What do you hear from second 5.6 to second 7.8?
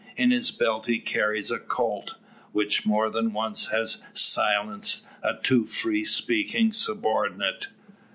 free speaking subordinate.